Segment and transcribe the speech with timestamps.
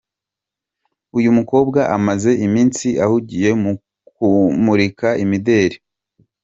[1.17, 3.71] Uyu mukobwa amaze iminsi ahugiye mu
[4.11, 5.77] kumurika imideli.